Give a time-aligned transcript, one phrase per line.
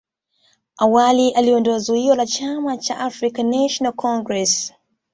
[0.77, 4.73] awali aliondoa zuio la chama cha African national Congress